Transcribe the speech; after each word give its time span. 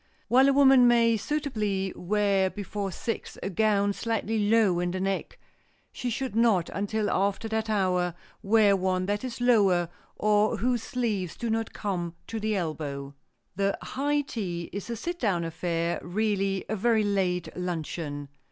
While 0.29 0.49
a 0.49 0.53
woman 0.53 0.87
may 0.87 1.15
suitably 1.15 1.93
wear 1.95 2.49
before 2.49 2.91
six 2.91 3.37
a 3.43 3.51
gown 3.51 3.93
slightly 3.93 4.49
low 4.49 4.79
in 4.79 4.89
the 4.89 4.99
neck, 4.99 5.37
she 5.93 6.09
should 6.09 6.35
not 6.35 6.69
until 6.71 7.07
after 7.07 7.47
that 7.49 7.69
hour 7.69 8.15
wear 8.41 8.75
one 8.75 9.05
that 9.05 9.23
is 9.23 9.39
lower 9.39 9.89
or 10.15 10.57
whose 10.57 10.81
sleeves 10.81 11.35
do 11.37 11.51
not 11.51 11.71
come 11.73 12.15
to 12.25 12.39
the 12.39 12.55
elbow. 12.55 13.13
The 13.55 13.77
"high 13.79 14.21
tea" 14.21 14.71
is 14.73 14.89
a 14.89 14.95
sit 14.95 15.19
down 15.19 15.43
affair, 15.43 15.99
really 16.01 16.65
a 16.67 16.75
very 16.75 17.03
late 17.03 17.55
luncheon. 17.55 18.27